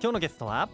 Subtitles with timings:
[0.00, 0.68] 今日のゲストは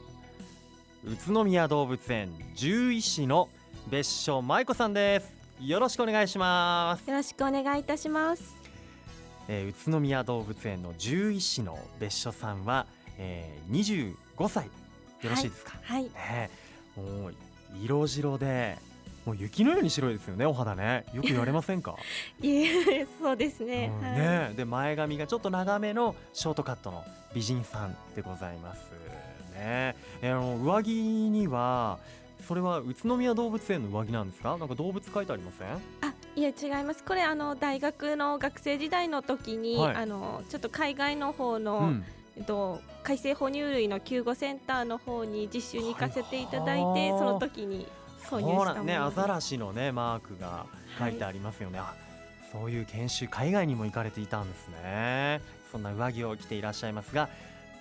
[1.05, 3.49] 宇都宮動物園獣医師の
[3.91, 5.33] 別所舞子さんです。
[5.61, 7.09] よろしくお願いします。
[7.09, 8.57] よろしくお願いいたします。
[9.49, 12.87] えー、宇都宮動物園の獣医師の別所さんは、
[13.19, 14.67] えー、25歳。
[15.23, 15.73] よろしいですか？
[15.83, 16.51] はい、ね、
[16.97, 17.35] もう
[17.83, 18.77] 色白で
[19.25, 21.05] もう雪のように白いですよねお肌ね。
[21.13, 21.97] よく言われませんか？
[22.41, 27.05] いえそうですね,うん、はい、ねで前髪がちょっと長めのショートカットの
[27.35, 28.81] 美人さんでございます
[29.55, 29.97] ね。
[30.21, 30.91] えあの上着
[31.31, 31.99] には
[32.47, 34.57] それは宇都宮動物園の上着なんですか？
[34.57, 35.69] なんか動物書いてありません？
[36.01, 37.05] あいえ違います。
[37.05, 39.97] これあの大学の学生時代の時に、はい。
[39.97, 42.05] あのちょっと海外の方の、うん。
[42.35, 47.87] えっと、海生哺乳類の救護センターの方に実習に行かせていただいて、はいはいその時に
[48.25, 48.97] 購入そうしたね。
[48.97, 50.65] アザラシのねマークが
[50.99, 51.95] 書いてありますよね、あ
[52.51, 55.43] そういう研修海外にも行かれていたんですね
[55.73, 57.29] そんな上着を着ていらっしゃいますが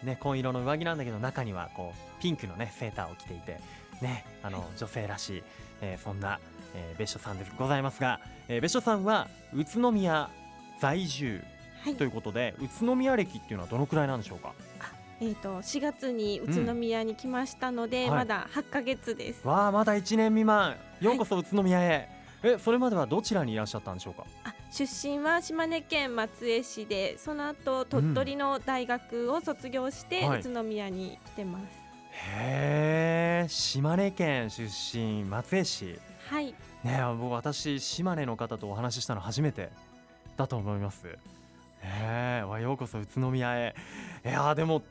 [0.04, 3.60] ね紺色の上着なんだけど中にはこうピンクのねセーターを着ていて
[4.02, 5.44] ねあの女性らしい、
[5.82, 6.40] えーそんな、
[6.74, 10.30] えー別所さんでございますが、えー別所さんは宇都宮
[10.80, 11.44] 在住
[11.84, 11.96] はい。
[11.96, 14.54] ということで、宇都宮歴っていうのはどのくらいなんでしょうか？
[15.20, 18.10] えー、と4月に宇都宮に来ましたので、はい。
[18.20, 20.76] まだ8ヶ月です、わあまだ1年未満。
[21.00, 22.08] ようこそ宇都宮へ、
[22.44, 24.26] えそれまではどちらにいらっしゃったんでしょうか？
[24.44, 30.40] あ出身は島根県松江市でその後鳥取の大学を卒業してはい。
[30.40, 31.64] 宇都宮に来てます、
[32.12, 36.00] へえ島根県出身松江市。
[36.30, 36.48] はい。
[36.48, 36.56] ね
[36.86, 39.70] え僕私島根の方とお話ししたの初めて
[40.38, 41.18] だと思います。
[41.84, 43.76] ええわようこそ宇都宮へ。
[44.24, 44.84] いやーでも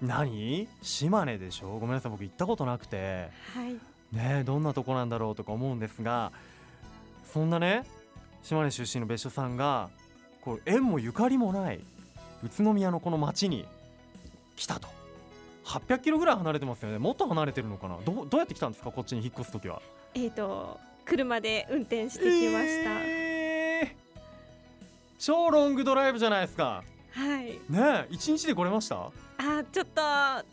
[0.00, 0.68] 何？
[0.82, 1.78] 島根でしょ？
[1.78, 3.28] ごめんなさい僕行ったことなくて。
[3.54, 3.72] はい。
[4.12, 6.30] ねえどんなとこなんだろうとか思うんですが
[7.32, 7.82] そんなね
[8.44, 9.90] 島根出身の別所さんが
[10.40, 11.80] こう縁もゆかりもない
[12.44, 13.66] 宇都宮のこの町に
[14.56, 14.88] 来たと。
[15.64, 16.98] 800キロぐらい離れてますよね。
[16.98, 17.96] もっと離れてるのかな。
[18.04, 19.80] どうどうやって来たんですかこっちに引っ越す時は。
[20.14, 23.88] えー、と車で運転してきました、えー。
[25.18, 26.84] 超ロングドライブじゃないですか。
[27.12, 27.46] はい。
[27.46, 29.10] ねえ一日で来れました？
[29.38, 30.02] あちょっと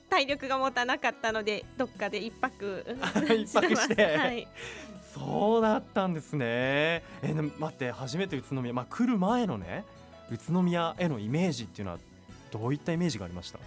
[0.09, 2.85] 体力が持たなかったのでどっかで一泊
[3.37, 4.17] 一泊して。
[4.17, 4.47] はい、
[5.13, 7.03] そうだったんですね。
[7.21, 9.83] え待って初めて宇都宮まあ来る前のね
[10.31, 11.99] 宇都宮へのイメージっていうのは
[12.51, 13.59] どういったイメージがありました？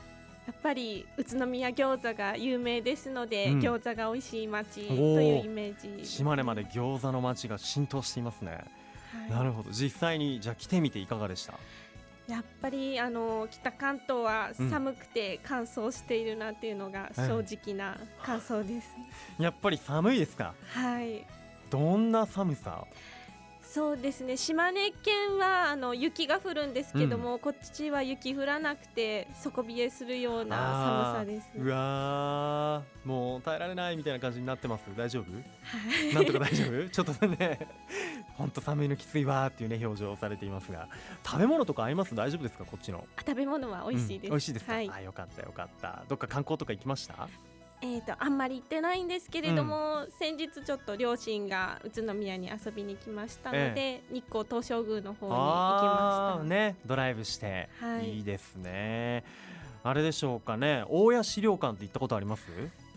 [0.46, 3.60] やっぱり宇都宮餃子が有名ですので、うん。
[3.60, 6.06] 餃子が美味しい街というイメージ。
[6.06, 9.30] 島根まで餃子の街が浸透していますね、はい。
[9.30, 9.70] なるほど。
[9.70, 11.54] 実際にじゃあ来てみていかがでした？
[12.26, 18.88] やっぱりあの北関東はうん寒くて乾燥しているなっていうのが正直な感想です、
[19.38, 20.54] やっぱり寒いですか？
[20.68, 21.26] はい。
[21.70, 22.84] どんな寒さ？
[23.74, 24.36] そうですね。
[24.36, 33.08] 島根県はあの雪が降るんですけども、こっちは雪降らなくて底冷えするような寒さですうわー。
[33.08, 34.82] もう耐えられないみたいな感じになってます？
[34.96, 35.32] 大丈夫？
[35.32, 35.40] は
[36.08, 36.14] い。
[36.14, 36.86] なんとか大丈夫？
[36.88, 37.66] ちょっとね。
[38.36, 40.88] ほんと寒いのきついわーっていうね表情をされていますが。
[41.26, 42.14] 食べ物とか合います？
[42.14, 42.64] 大丈夫ですか？
[42.64, 43.04] こっちの。
[43.16, 44.30] あ食べ物は美味しいです、うん。
[44.30, 44.88] 美味しいですか、はい。
[44.88, 46.04] あよかったよかった。
[46.08, 47.28] どっか観光とか行きました？
[47.86, 58.16] えー、とあんまり行ってないんですけれども、先日ちょっと両親が宇都宮に遊びに来ましたので、日光東照宮の方に行きました、ねドライブして、はい。
[58.16, 59.22] いいですね。
[59.82, 62.44] あれでしょうかね大谷資料館って行ったことあります？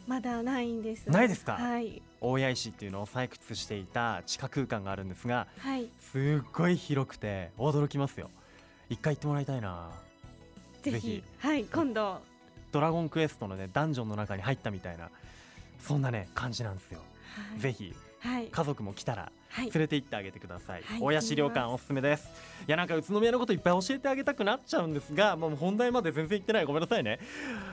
[0.07, 1.09] まだないんです。
[1.09, 1.55] ないですか？
[1.55, 2.01] はい。
[2.21, 5.89] 大谷石っていうのを採掘していた地下空間があるんですがはい。
[5.99, 8.29] すっごい広くて驚きますよ。
[8.89, 9.89] 一回行ってもらいたいな。
[10.81, 10.91] ぜひ。
[10.91, 11.23] ぜひ。
[11.39, 12.05] はい今度。
[12.05, 12.21] は
[12.71, 15.09] ドラゴンクエストのねダンジョンの中に入ったみたいな
[15.79, 16.99] そんなね感じなんですよ、
[17.57, 17.59] い。
[17.59, 18.47] ぜひはい。
[18.47, 19.71] 家族も来たらはい。
[19.71, 20.99] 連れて行ってあげてください、はい。
[21.01, 22.27] 親資料館おすすめです。
[22.67, 26.65] いやなんか宇都宮のこといっぱい教えてあげたくなっちゃうんですがもう本題まで全然行ってない。
[26.65, 27.19] ごめんなさいね。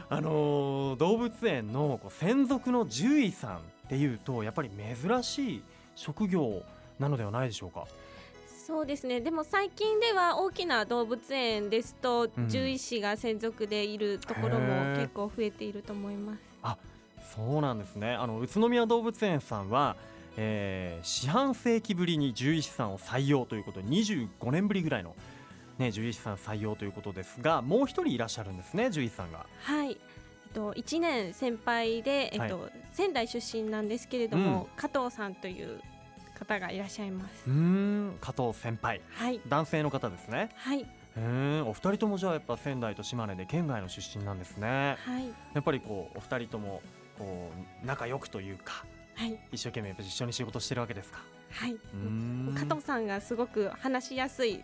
[0.08, 5.62] あのー動物園のこう専属の獣医さんっていうとやっぱり珍しい
[5.96, 6.62] 職業
[6.98, 7.86] なのではないでしょうか
[8.66, 9.20] そうですね。
[9.20, 12.46] でも最近では大きな動物園ですと、うん。
[12.46, 14.96] 獣医師が専属でいるところへもー。
[14.96, 16.54] 結構増えていると思います。
[17.34, 18.14] そうなんですね。
[18.14, 19.96] あの宇都宮動物園さんは、
[20.36, 25.16] えー四半世紀ぶりに獣医師さんを採用ということで25年ぶりぐらいの、
[25.78, 29.46] ね、獣医師さん採用ということですがもう一人いらっしゃるんですね獣医師さんが。
[29.62, 29.90] はい。
[29.90, 29.96] えっ
[30.54, 35.80] と、1年先輩で、えっと仙台出身なんですけれども、加藤さんという
[36.34, 37.48] 方がいらっしゃいます。
[37.48, 39.00] うーん加藤先輩。
[39.14, 39.40] はい。
[39.48, 40.50] 男性の方ですね。
[40.56, 40.80] はい。
[40.80, 40.86] へ
[41.16, 44.96] えお二人ともじゃあやっぱ仙台と島根で県外の出身なんですね。
[45.04, 45.28] はい。
[45.54, 46.82] やっぱりこうお二人とも
[47.18, 47.52] こ
[47.82, 48.84] う仲良くというか
[49.14, 49.38] はい。
[49.52, 51.20] 一生懸命やっぱ一緒に仕事してるわけですか？
[51.52, 51.72] はい。
[51.72, 51.96] うー
[52.52, 52.54] ん。
[52.56, 54.62] 加藤さんがすごく話しやすい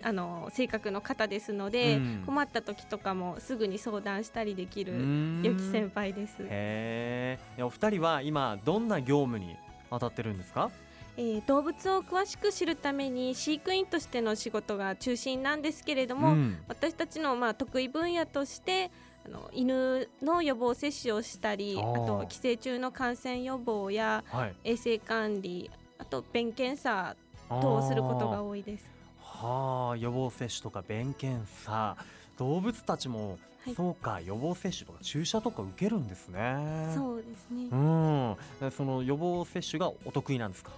[0.00, 2.22] あの性格の方ですので、うん。
[2.24, 5.42] 困った時とかもすぐに相談したりできるん。
[5.42, 6.36] 良き先輩です。
[6.42, 9.56] へえお二人は今どんな業務に
[9.90, 10.70] 当たってるんですか？
[11.18, 16.58] えー動物を詳しく知るために飼育員としての仕事が中心なんですけれども、うん。
[16.68, 18.92] 私たちのまあ得意分野として
[19.26, 24.54] あの犬の予防接種をしたりあと寄生虫の感染予防やはい。
[24.62, 27.16] 衛生管理あと便検査
[27.48, 28.88] 等をすることが多いです。
[29.20, 31.96] はあ予防接種とか便検査。
[32.38, 33.74] 動物たちも、はい。
[33.74, 36.92] そうか予防接種とか注射とか受けるんですね。
[36.94, 37.66] そうですね。
[37.72, 38.36] うん。
[38.60, 40.70] でその予防接種がお得意なんですか？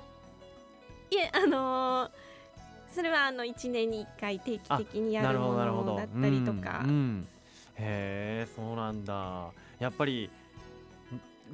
[1.11, 2.11] いえあのー
[2.93, 6.81] それはあの一年に一回定期的にやるものだったりとか。
[6.83, 7.29] うんうん。
[7.77, 9.51] へえそうなんだ。
[9.79, 10.29] やっぱり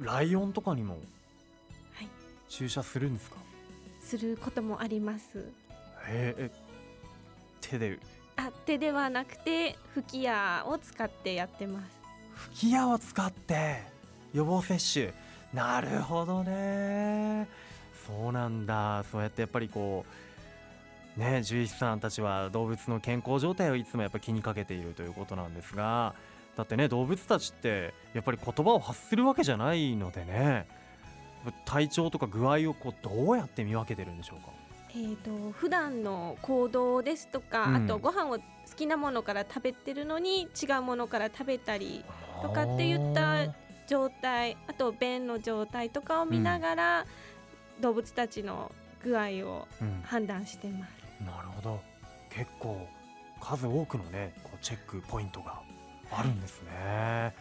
[0.01, 2.07] んライオンとかにもはい。
[2.49, 3.37] 注射するんですか？
[4.01, 5.51] することもあります。
[6.07, 6.51] へえ
[7.61, 7.99] 手で？
[8.37, 11.85] あ手ではなくて吹き矢を使ってやってます。
[12.33, 13.83] 吹き矢を使って
[14.33, 15.13] 予防接種。
[15.53, 17.47] なるほどね
[18.07, 19.03] そうなんだ。
[19.11, 20.05] そうやってやっぱりこ
[21.17, 26.15] うね獣医師さんたちは動物の健康状態をいつもやっぱ気にかけているということなんですが
[26.55, 30.65] だってね動物たちってやっぱり言葉を発するわけじゃないのでね
[31.65, 34.47] 体調とか具合をこうどうやって見分けてるんでしょうか？
[34.91, 37.75] えー、と普段の行動ですとか、うん。
[37.75, 38.41] あとご飯を好
[38.75, 42.03] きなものから食べてるのに違うものから食べたり
[42.41, 43.53] とかって言った
[43.87, 47.05] 状態あと便の状態とかを見ながら、
[47.81, 48.71] 動物たちの
[49.03, 50.01] 具合をうん。
[50.03, 50.91] 判断してます。
[51.23, 51.81] なるほど。
[52.29, 52.87] 結構
[53.39, 55.61] 数多くのねこうチェックポイントが
[56.11, 57.33] あるんですね。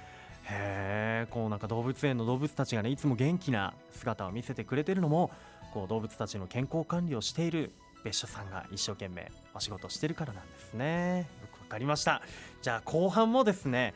[0.48, 5.30] へえこうなんか動物園の動物たちがねいつも元気な姿を見せてくれてるのも
[5.74, 7.72] こう動物たちの健康管理をしている
[8.04, 11.28] 別所さんが一生懸命お仕事をしてるからなんですね。
[11.42, 12.22] よくわかりました。
[12.62, 13.94] じゃあ後半もですね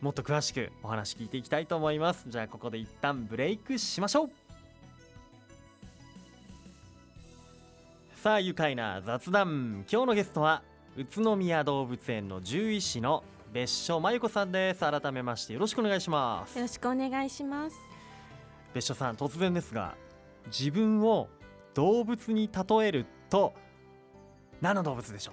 [0.00, 2.24] もっと詳しくお話聞いていきたいと思います。
[2.28, 4.30] じゃあここで一旦ブレイクしましょう
[8.22, 9.86] さあ愉快な雑談。
[9.90, 10.62] 今日のゲストは
[10.94, 14.80] 宇都宮動物園の獣医師の別所真由子さんです。
[14.80, 16.54] 改めましてよろしくお願いします。
[16.54, 17.78] よろしくお願いします。
[18.74, 19.94] 別所さん突然ですが
[20.48, 21.30] 自分を
[21.72, 23.54] 動物に例えると
[24.60, 25.32] 何の動物でしょ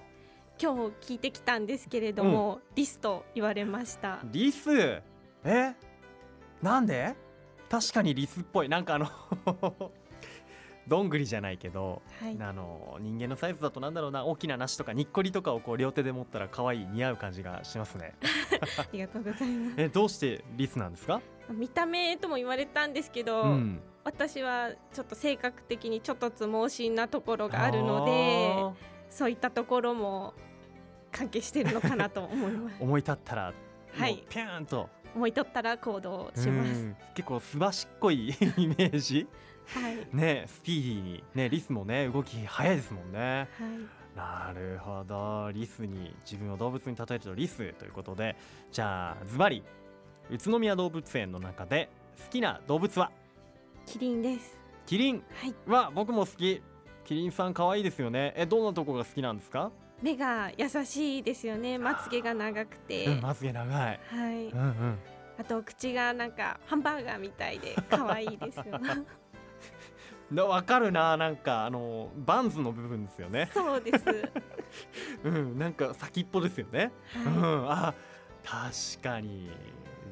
[0.57, 4.21] 今日聞いてきたんですけれども、リスと言われました。
[4.23, 4.29] う。
[4.31, 4.69] リス？
[5.43, 5.75] え？
[6.61, 7.17] なんで？
[7.69, 8.69] 確かにリスっぽい。
[8.69, 9.09] なんかあの
[10.87, 18.13] どんぐりじゃないけどはい、あの人間のサイズだとなんだろうな大きな梨とかにっこりとかをこう両手で持ったら可愛い似合う感じがしますね。
[18.79, 19.75] ありがとうございます。
[19.81, 21.21] えどうしてリスなんですか？
[21.49, 23.81] 見た目とも言われたんですけど、うん。
[24.03, 28.55] 私はちょっと性格的にちょっとつ盲信なところがあるので
[29.09, 30.33] そういったところも
[31.11, 32.75] 関係してるのかなと思います。
[32.81, 33.53] 思い立ったら
[33.93, 34.23] はい。
[34.29, 36.71] ピューンと思い取ったら行動します。
[36.81, 36.95] うん。
[37.15, 39.27] 結構すばしっこい イメージ。
[39.65, 39.97] はい。
[40.15, 43.19] ねスピーディーにねリスもね動き早いですもんね。
[43.19, 43.47] はい。
[44.15, 45.51] なるほど。
[45.51, 48.35] リスに自分を動物に例えるとリスということで
[48.71, 49.63] じゃあズバリ
[50.29, 51.89] 宇都宮動物園の中で
[52.23, 53.11] 好きな動物は？
[53.87, 54.61] キリンです。
[54.85, 55.23] キリン？
[55.33, 55.55] はい。
[55.67, 56.61] は僕も好き。
[57.05, 58.33] キリンさん可愛いですよね。
[58.35, 59.71] えどんなとこが好きなんですか、
[60.01, 61.77] 目が優しいですよね。
[61.77, 63.75] まつげが長くて、うん、まつげ長い。
[63.75, 64.47] はい。
[64.47, 64.97] うんうん。
[65.39, 68.65] あと口がなんかハンバーガーみたいで可愛いですよ。
[70.31, 71.15] なわかるな。
[71.15, 73.49] なんかあのバンズの部分ですよね。
[73.53, 74.05] そうです。
[75.23, 77.93] うんなんか先っぽですよね、うはんあ
[78.43, 79.49] 確かに。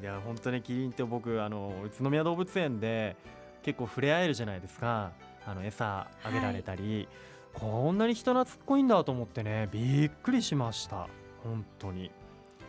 [0.00, 3.16] いや本当にキリンって僕あの宇都宮動物園で
[3.62, 5.12] 結構触れ合えるじゃないですか。
[5.46, 7.08] あの餌あげられたり、
[7.58, 11.08] こんなに人懐っこいんだと思ってねびっくりしました。
[11.42, 12.10] 本当に。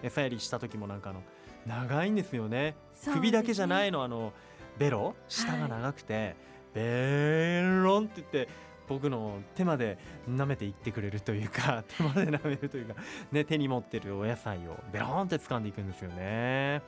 [0.02, 1.24] 餌やりした時もなんかあの
[1.66, 2.76] 長いんですよね。
[3.06, 4.34] い首だけじゃないののあの
[4.78, 5.14] ベロ？
[5.28, 6.36] 下が長くて、
[6.74, 8.48] ベロンって言って
[8.88, 9.98] 僕の手まで
[10.30, 12.96] 舐めていってくれるというか 手まで舐めるというか、
[13.34, 16.82] ね、手に持ってるお野菜をベロンって掴んでいくんですよね。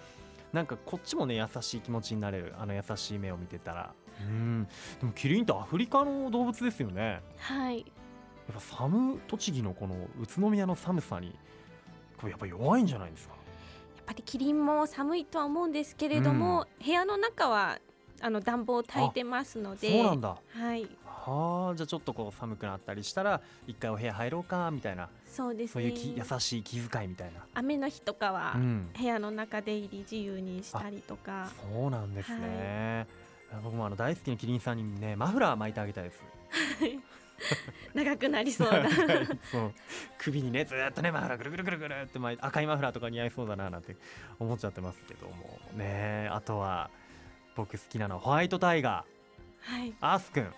[0.53, 2.53] なんかこっちもね優しい気持ちになれる。
[2.57, 4.67] あの優しい目を見てたらうん。
[4.99, 7.01] でもキリンってアフリカの動物ですよね。
[7.01, 7.79] やはい。
[7.81, 7.85] っ
[8.53, 11.35] ぱ寒栃木のこの宇都宮の寒さに
[12.17, 13.35] これやっぱ弱いんじゃないですか。
[13.35, 13.39] や
[14.01, 17.79] っぱりキリンも寒いとは思うんですけれども、部屋の中は
[18.21, 19.91] あの暖房を焚いてますので。
[19.91, 20.37] そうなんだ。
[20.53, 20.89] はい。
[21.05, 25.09] はあじゃあちょっとこう寒くなったりしたら一回お部屋入ろうかみたいな。
[25.27, 25.73] そうですね。
[25.73, 31.51] そういうき優しい気遣いみたいな、雨の日とかは、うん、部屋の中出入り自由にしたりとか。
[31.71, 33.05] そうなんですね、
[33.63, 36.23] 僕もあの大好きなキリンさんにねマフラー巻いてあげたいです。
[37.93, 38.83] 長くなりそうだ。
[39.51, 39.73] そう。
[40.17, 43.95] 首にねずーっとねマフラーぐるぐるぐるぐるって巻い赤いマフラーとか似合いそうだななんて
[44.39, 45.59] 思っちゃってますけども。
[45.73, 46.89] ねあとは
[47.55, 49.05] 僕好きなのはホワイトタイガ
[49.61, 49.89] はい。
[49.89, 50.51] ーアースくんは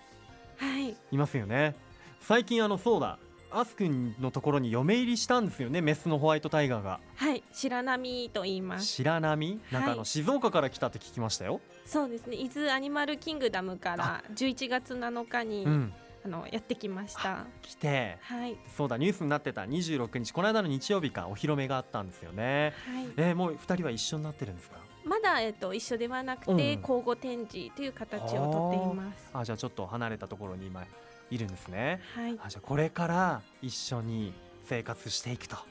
[0.80, 0.96] い。
[1.12, 1.74] いますよね。
[2.20, 3.18] 最近あのそうだ
[3.54, 7.00] アースくんのところに嫁入りしたんですよねメスのホワイトタイガーが。
[7.16, 8.86] はい白波と言います。
[8.86, 9.60] 白波？
[9.70, 12.36] なんかあのはい静岡から来たって聞きましたよ、そうですね。
[12.36, 15.92] 伊豆アニマルキングダムから11月7日に、うん。
[16.24, 17.46] あのやってきました。
[17.62, 18.16] 来て。
[18.22, 18.56] はい。
[18.76, 19.62] そうだニュースになってた。
[19.62, 20.32] 26日。
[20.32, 22.72] この間の日曜日かお披露目があったんですよね。
[22.86, 23.06] はい。
[23.16, 24.76] えー、もう2人は一緒になってるんですか？
[25.04, 26.80] まだ、えっと、一緒ではなくて、うん。
[26.80, 29.30] 交互展示という形をとっています。
[29.34, 30.84] あじゃあちょっと離れたところに今
[31.32, 32.00] いるんですね。
[32.14, 34.34] はい、あじゃあこれから一緒に
[34.64, 35.56] 生活していくと。
[35.56, 35.62] は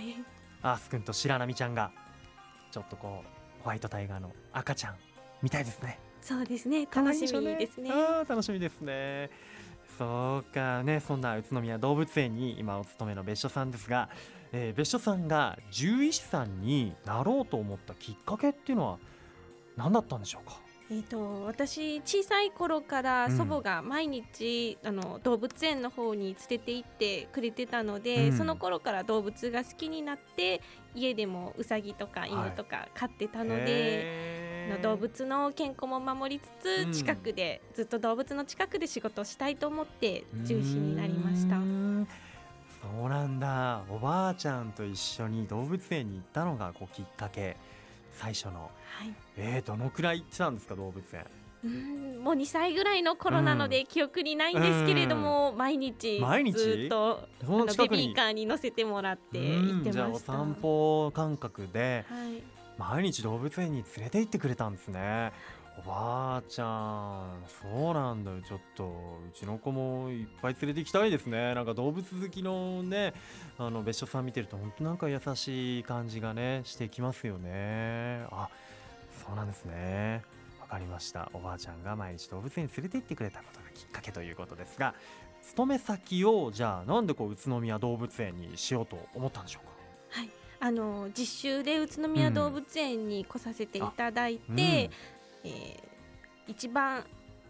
[0.00, 0.16] い、
[0.62, 1.92] アースくんと白波ちゃんが
[2.70, 3.22] ちょっとこ
[3.60, 4.96] うホワイトタイガーの赤ちゃん
[5.42, 5.98] みたいですね。
[6.20, 6.86] そうですね。
[6.86, 7.90] 楽しみですね。
[7.90, 9.30] あー楽しみですね。
[9.98, 11.00] そうかね。
[11.00, 14.08] そんな宇都宮動物園に今お勤めの別所さんですが、
[14.52, 18.98] えー別所さんが獣医師さんになろうと思ったきっかけっていうのは
[19.76, 20.60] 何だったんでしょうか？
[20.92, 23.36] えっ、と、私小さい頃からうん。
[23.36, 28.36] 祖母が毎日、あの動物園の方に連れて行ってくれてたので、うん。
[28.36, 30.60] その頃から動物が好きになって、
[30.94, 33.62] 家でもウサギとか犬とか飼ってたので。
[33.66, 34.42] へー。
[34.62, 36.92] の動物の健康も守りつうん。
[36.92, 41.56] つ近くで、ずっと動物の近くで仕事をしたいと思って獣医師になりました。
[41.58, 41.64] うー。
[41.64, 42.08] ん。
[42.80, 43.82] そうなんだ。
[43.88, 47.56] おばあちゃんと一緒に動物園に行ったのがこうきっかけ
[48.12, 48.70] 最初の。
[48.98, 49.14] はい。
[49.36, 51.24] えー、どのくらい行ってたんですか動物園？
[51.64, 56.52] うーんもう2歳ぐらいの頃なので記憶にないんですけれども、毎日毎日？
[56.52, 60.32] ずっとそあのベビーカーに乗せてもらって行ってうんじゃあおました。
[60.32, 62.42] 散歩感覚ではい、
[62.78, 65.32] 毎日動物園に連れて行ってくれたんですね
[65.84, 67.42] おばあちゃん。
[67.48, 68.40] そうなんだよ。
[68.40, 71.54] ちょっとうちの子もいっぱい連れて行きたいですね。
[71.54, 73.14] なんか動物好きのね
[73.58, 78.24] あの別所さん見てると本当なんか優しい感じがねしてきますよね。
[78.30, 78.48] あ
[79.26, 80.22] そうなんですね。
[80.60, 81.30] わかりました。
[81.34, 84.94] おばあちゃんが毎日動物園に連れて行ってくれたことがきっかけということですが
[85.42, 90.20] 勤め先をじゃあなんでこう宇都宮動物園にしようと思ったんでしょうか？
[90.20, 95.92] はい、あの実習で宇都宮動物園に来させていただいて、うんえー
[96.48, 97.04] 一番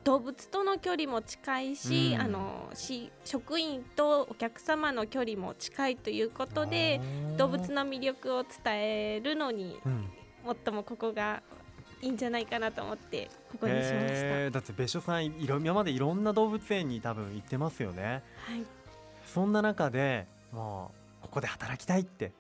[0.05, 2.21] 動物との距離も近いし、うん。
[2.21, 7.01] あのし職員とお客様の距離も近いということで
[7.37, 10.11] 動物の魅力を伝えるのにうん。
[10.65, 11.41] 最もここが
[12.01, 14.51] いいんじゃないかなと思ってここにしました。
[14.51, 18.25] だって別所さんいろ今までいろんな動物園に多分行ってますよね。
[18.45, 18.65] はい、
[19.25, 22.33] そんな中でもうここで働きたいって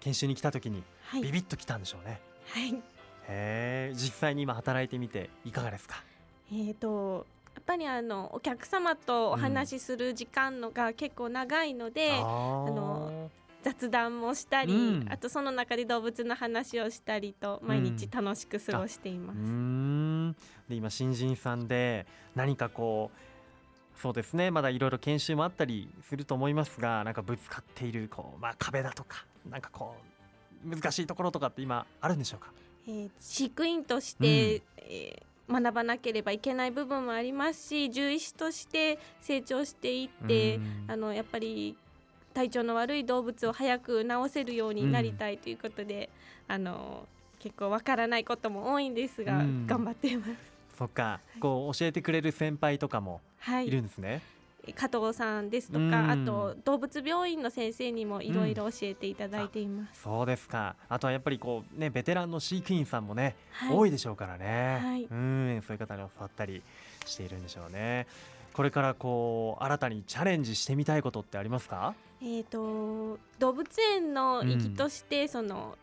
[0.00, 2.93] 研修に来た時にはい、ビビッと来たんでしょうね、はい
[3.28, 6.02] へえ実際に今働いてみていかがですか？
[6.52, 13.30] えー、とやっぱりあのお客様とお話しする時間のが結構長いので、あの
[13.62, 15.06] 雑談もしたり、うん。
[15.08, 19.36] あとその中で動物の話をしたりと毎日楽しく過ごしています。
[19.36, 20.32] うーん。
[20.68, 29.94] で今新人さんで何かこうそうですねまだいろいろ研修もあったりすると思いますがなんかぶつかっているこう、まあ、壁だとかなんかこ
[30.66, 32.50] う難しいところとかって今あるんでしょうか？
[32.86, 40.62] えー飼育員として、えー学ばなければいけない部分もありますし獣医師として成長していって、うん。
[40.88, 41.76] あのやっぱり
[42.32, 46.08] 体調の悪い動物を早く治せるようになりたいということで、
[46.48, 47.06] あの
[47.38, 49.66] 結構わからないことも多いんですが、うん。
[49.66, 50.32] 頑張っています。
[50.78, 53.68] そっか、こう教えてくれる先輩とかもはい。
[53.68, 54.22] いるんですね。
[54.72, 60.02] 加藤さんですとか、うんあと動物病院の先生にもいろいろ教えていただいています。
[60.02, 60.76] そうですか。
[60.88, 64.78] あとはやっぱりこうねベテランの飼育員さんもね、はい多いでしょうからね。
[64.82, 66.62] はいうんそういう方に教わったり
[67.04, 68.06] しているんでしょうね。
[68.52, 71.94] これからこう新たにチャレンジしてみたいことってありますか？
[72.22, 75.76] えー、と動物園の意義として、その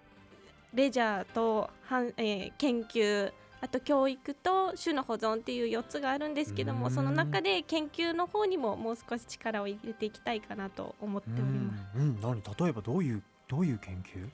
[0.73, 3.31] レジャーとはん、えー研究
[3.63, 6.91] あと教育と種の保存っていう4つがあるんですけどもうん。
[6.91, 11.83] その中で研究の方にももう少し力を入れていきたいかなと思っております。
[11.95, 12.41] うん、うん、何？
[12.59, 14.27] 例えばどういうどういう研究？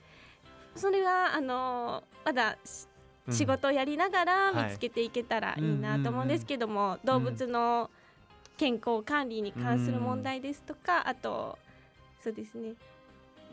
[0.74, 2.56] それはあのまだ
[3.30, 4.70] 仕事をやりながらはい。
[4.70, 7.00] 見つけていけたらいいなと思うんですけども、ん。
[7.04, 7.90] 動物の
[8.56, 11.58] 健康管理に関する問題ですとか、あと
[12.24, 12.72] そうですね。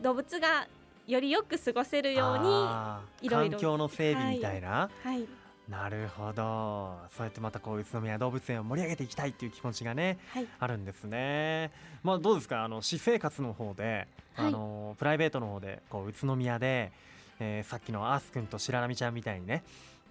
[0.00, 0.68] 動物が
[1.06, 4.88] よりよく過ごせるようにいろいろ環境の整備みたいな。
[5.02, 5.28] はい
[5.68, 6.96] なるほど。
[7.16, 10.18] そうやってまたこう宇都宮動物園を盛り上げていきたいっていう気持ちがね。
[10.32, 10.46] はい。
[10.60, 11.72] あるんですね。
[12.04, 12.62] まあどうですか？
[12.62, 14.46] あの私生活の方で、はい。
[14.46, 16.92] あのプライベートの方でこう宇都宮で、
[17.40, 19.64] えーさっきのアース君と白波ちゃんみたいにね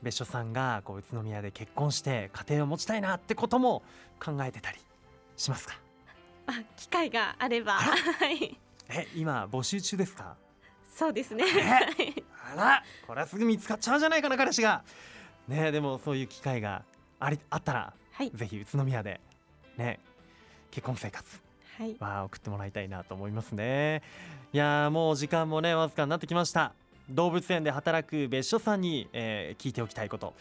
[0.04, 3.82] 別所さんがこう宇都宮で結婚して家庭を持ちたいなってことも
[4.20, 4.78] 考えてたり
[5.38, 5.80] しますか？
[6.48, 7.74] あ機会があれば。
[7.74, 8.58] はい。
[8.90, 10.36] え今募集中ですか？
[10.94, 11.46] そうですね。
[12.54, 14.84] あらこれはすぐ見つかっちゃうんじゃないかな彼氏が
[15.48, 16.84] ねでもそういう機会が
[17.20, 18.32] ありあったらはい。
[18.32, 19.20] ぜひ宇都宮で
[19.78, 20.00] ね
[20.72, 21.24] 結婚生活
[21.78, 21.96] はい。
[22.00, 24.02] は送ってもらいたいなと思いますね。
[24.54, 26.74] いやーもう時間もねわずかになってきました。
[27.10, 30.34] 動物園で働く別所さんに、えー聞いておきたいこと。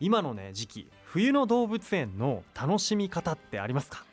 [0.00, 4.04] 今のね時期冬の動物園の楽しみ方ってありますか？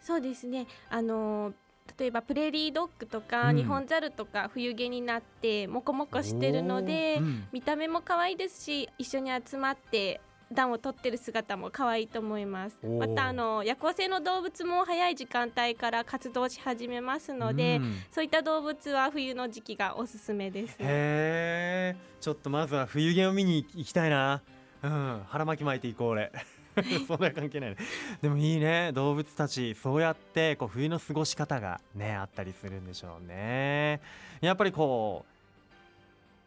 [0.00, 0.66] そうですね。
[0.88, 1.54] あのー
[1.98, 3.56] 例えばプレーリードッグとか、うん。
[3.56, 7.20] 日本ザルとか冬毛になってモコモコしてるので、
[7.52, 10.20] 見た目も可愛いですし一緒に集まって
[10.52, 12.78] 暖を取ってる姿も可愛いと思います。
[12.86, 17.96] またあの夜行性の動物も早い時間帯から活動し始めますので、うん。
[18.10, 20.76] そういった動物は冬の時期がおすすめです。
[20.80, 24.42] へえちょっとまずは冬毛を見に行きたいな。
[24.82, 25.22] うん。
[25.28, 26.32] 腹巻き巻いていこう俺
[27.06, 27.76] そんな関係ないね。
[28.20, 28.92] でもいいね。
[28.92, 34.00] 動物たちそうやってこう冬の過ごし方がねあったりするんでしょうね。
[34.40, 35.34] やっぱりこう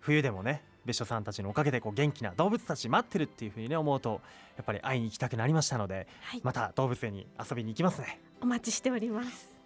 [0.02, 4.22] 冬でもね別所さんたちのおかげでこう元気な動物たち待ってるっていうふうにね思うと
[4.56, 8.20] やっぱり会いに行きたくなりましたのではい、また動物園に遊びに行きますね。
[8.42, 9.58] お待ちしております。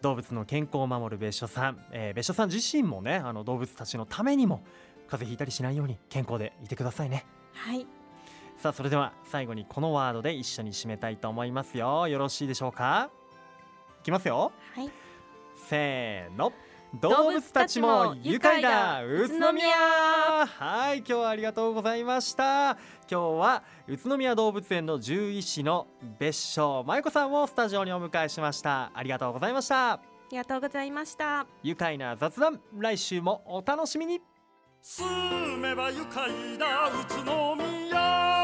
[0.00, 4.62] 動物の健康を守る別所さん、えー別所さん自身もねあの動物たちのためにも
[5.08, 7.24] 風邪ひいたりしないように健康でいてくださいね。
[7.54, 7.86] はい
[8.64, 12.08] さあそれでは最後にこのワードで一緒に締めたいと思いますよ。
[12.08, 13.10] よろしいでしょうか？
[14.00, 14.52] いきますよ。
[14.74, 14.90] はい。
[15.68, 16.50] せーの。
[16.98, 19.02] 動動物物たちもも愉快だ。
[19.02, 19.34] 愉快だ。
[19.36, 19.66] 宇都宮。
[20.46, 22.70] はい今日はありがとうございました。
[22.70, 25.86] 今日は宇都宮動物園の獣医師の
[26.18, 28.92] 別所真由子さんをスタジオにお迎えしました。
[28.94, 29.92] ありがとうございました。
[29.92, 31.46] ありがとうございました。
[31.62, 34.22] 愉快な雑談来週もお楽しみに。
[34.80, 35.04] 住
[35.58, 38.43] めば愉快だ宇都宮